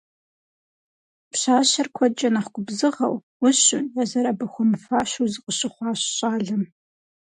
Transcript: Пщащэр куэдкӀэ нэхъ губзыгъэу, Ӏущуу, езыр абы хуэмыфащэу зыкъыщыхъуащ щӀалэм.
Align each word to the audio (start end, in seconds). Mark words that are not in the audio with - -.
Пщащэр 1.31 1.87
куэдкӀэ 1.95 2.29
нэхъ 2.33 2.49
губзыгъэу, 2.53 3.15
Ӏущуу, 3.39 3.89
езыр 4.01 4.25
абы 4.31 4.45
хуэмыфащэу 4.51 5.29
зыкъыщыхъуащ 5.33 6.01
щӀалэм. 6.15 6.63